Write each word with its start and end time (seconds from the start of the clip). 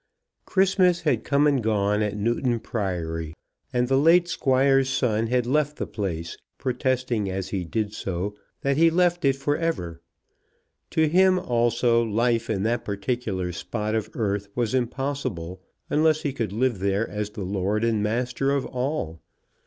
Christmas 0.45 1.01
had 1.01 1.23
come 1.23 1.45
and 1.45 1.61
gone 1.61 2.01
at 2.01 2.17
Newton 2.17 2.59
Priory, 2.59 3.35
and 3.71 3.87
the 3.87 3.99
late 3.99 4.27
Squire's 4.27 4.89
son 4.89 5.27
had 5.27 5.45
left 5.45 5.75
the 5.77 5.85
place, 5.85 6.37
protesting 6.57 7.29
as 7.29 7.49
he 7.49 7.63
did 7.63 7.93
so 7.93 8.33
that 8.61 8.77
he 8.77 8.89
left 8.89 9.23
it 9.23 9.35
for 9.35 9.55
ever. 9.55 10.01
To 10.89 11.07
him 11.07 11.37
also 11.37 12.01
life 12.01 12.49
in 12.49 12.63
that 12.63 12.83
particular 12.83 13.51
spot 13.51 13.93
of 13.93 14.09
earth 14.15 14.47
was 14.55 14.73
impossible, 14.73 15.61
unless 15.87 16.23
he 16.23 16.33
could 16.33 16.51
live 16.51 16.79
there 16.79 17.07
as 17.07 17.29
the 17.29 17.43
lord 17.45 17.83
and 17.83 18.01
master 18.01 18.49
of 18.49 18.65
all. 18.65 19.21